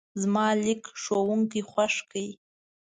[0.21, 2.25] زما لیک ښوونکی خوښ کړ.